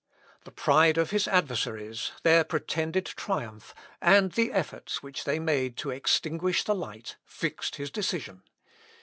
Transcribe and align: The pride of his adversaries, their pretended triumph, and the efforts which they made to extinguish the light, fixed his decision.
The 0.45 0.51
pride 0.51 0.97
of 0.97 1.11
his 1.11 1.27
adversaries, 1.27 2.11
their 2.23 2.43
pretended 2.43 3.05
triumph, 3.05 3.75
and 4.01 4.31
the 4.31 4.51
efforts 4.51 5.03
which 5.03 5.25
they 5.25 5.37
made 5.37 5.77
to 5.77 5.91
extinguish 5.91 6.63
the 6.63 6.73
light, 6.73 7.17
fixed 7.23 7.75
his 7.75 7.91
decision. 7.91 8.41